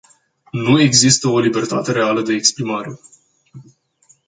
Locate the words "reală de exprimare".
1.91-2.99